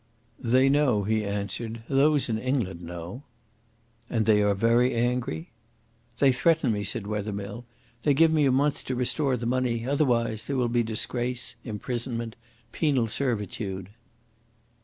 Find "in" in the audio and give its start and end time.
2.27-2.39